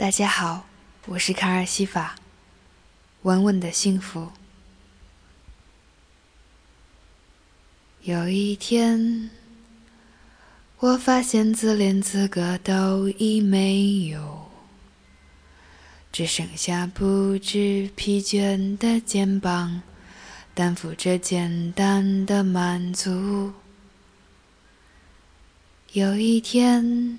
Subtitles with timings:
[0.00, 0.64] 大家好，
[1.08, 2.16] 我是卡尔西法，
[3.20, 4.30] 稳稳的幸福。
[8.00, 9.28] 有一天，
[10.78, 14.50] 我发现自恋资格都已没有，
[16.10, 19.82] 只剩下不知疲倦的肩膀，
[20.54, 23.52] 担负着简单的满足。
[25.92, 27.18] 有一天，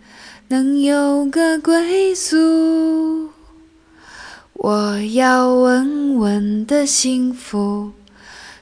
[0.51, 3.29] 能有个归宿，
[4.51, 7.93] 我要稳稳的幸福，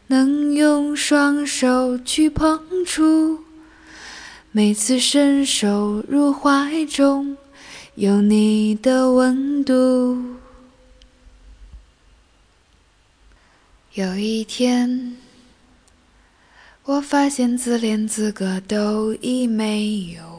[0.06, 3.40] 能用双手去碰触，
[4.52, 7.36] 每次伸手入怀中，
[7.96, 10.16] 有你的温度。
[13.96, 15.18] 有一天，
[16.84, 20.39] 我发现自恋资格都已没有。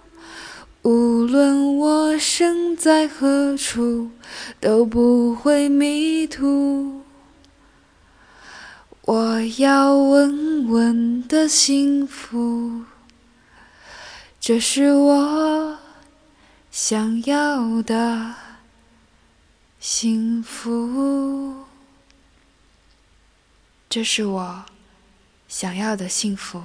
[0.83, 4.09] 无论我身在何处，
[4.59, 7.01] 都不会迷途。
[9.01, 12.83] 我要稳稳的幸福，
[14.39, 15.77] 这是我
[16.71, 18.33] 想要的
[19.79, 21.65] 幸福。
[23.89, 24.65] 这是我
[25.47, 26.63] 想要的幸福。